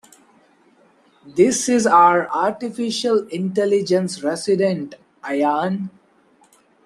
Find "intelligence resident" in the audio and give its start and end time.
3.27-4.95